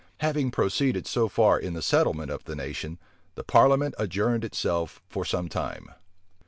[0.21, 2.97] Having proceeded so far in the settlement of the nation,
[3.35, 5.91] the parliament adjourned itself for some time.